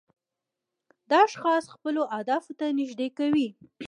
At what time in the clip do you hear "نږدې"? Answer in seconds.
2.79-3.07